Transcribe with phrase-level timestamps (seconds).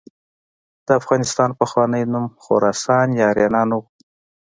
[0.85, 3.83] د افغانستان پخوانی نوم خراسان یا آریانا نه و.